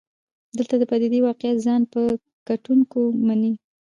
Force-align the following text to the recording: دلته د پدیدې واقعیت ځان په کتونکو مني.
دلته 0.57 0.75
د 0.77 0.83
پدیدې 0.91 1.19
واقعیت 1.27 1.57
ځان 1.65 1.81
په 1.93 2.01
کتونکو 2.47 2.99
مني. 3.27 3.53